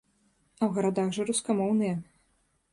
[0.59, 1.95] А ў гарадах жа рускамоўныя.